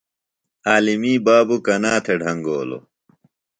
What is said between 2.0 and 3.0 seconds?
تھےۡ ڈھنگولوۡ؟